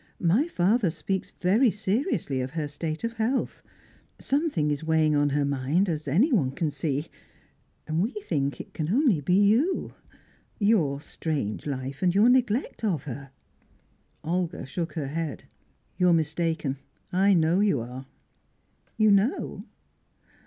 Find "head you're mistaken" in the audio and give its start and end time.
15.09-16.77